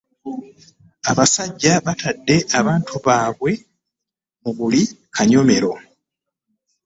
[1.11, 3.51] Abasajja batadde abantu baabwe
[4.41, 4.81] mu buli
[5.15, 5.71] kanyomero.